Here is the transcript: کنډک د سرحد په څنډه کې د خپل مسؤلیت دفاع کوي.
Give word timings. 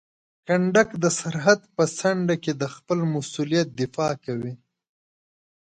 کنډک 0.47 0.89
د 1.03 1.05
سرحد 1.19 1.59
په 1.75 1.83
څنډه 1.97 2.35
کې 2.43 2.53
د 2.61 2.63
خپل 2.75 2.99
مسؤلیت 3.13 3.67
دفاع 3.81 4.13
کوي. 4.25 4.53